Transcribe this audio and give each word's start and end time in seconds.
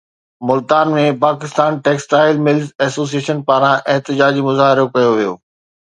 Multan 0.49 0.93
۾ 0.99 1.03
Pakistan 1.25 1.77
textile 1.89 2.41
mills 2.49 2.73
ايسوسي 2.87 3.17
ايشن 3.23 3.47
پاران 3.51 3.79
احتجاجي 3.95 4.47
مظاهرو 4.51 4.93
ڪيو 4.97 5.11
ويو 5.17 5.41